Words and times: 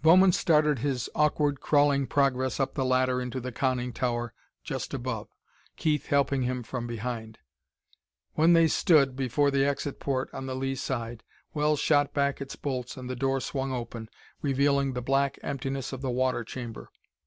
Bowman 0.00 0.32
started 0.32 0.78
his 0.78 1.10
awkward, 1.14 1.60
crawling 1.60 2.06
progress 2.06 2.58
up 2.58 2.72
the 2.72 2.86
ladder 2.86 3.20
into 3.20 3.38
the 3.38 3.52
conning 3.52 3.92
tower 3.92 4.32
just 4.62 4.94
above, 4.94 5.28
Keith 5.76 6.06
helping 6.06 6.62
from 6.62 6.86
behind. 6.86 7.36
When 8.32 8.54
they 8.54 8.66
stood 8.66 9.14
before 9.14 9.50
the 9.50 9.66
exit 9.66 10.00
port 10.00 10.30
on 10.32 10.46
the 10.46 10.56
lee 10.56 10.74
side, 10.76 11.22
Wells 11.52 11.80
shot 11.80 12.14
back 12.14 12.40
its 12.40 12.56
bolts 12.56 12.96
and 12.96 13.10
the 13.10 13.14
door 13.14 13.40
swung 13.42 13.72
open, 13.74 14.08
revealing 14.40 14.94
the 14.94 15.02
black 15.02 15.38
emptiness 15.42 15.92
of 15.92 16.00
the 16.00 16.08
water 16.10 16.44
chamber. 16.44 16.88